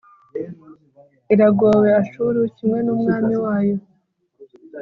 [1.33, 3.75] Iragowe Ashuru, kimwe n’umwami wayo